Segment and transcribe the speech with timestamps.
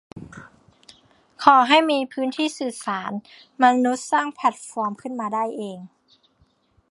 [1.43, 3.11] ขอให้มีพื้นที่สื่อสาร
[3.63, 5.79] มนุษย์สร้างแพลตฟอร์มขึ้นมาได้เอง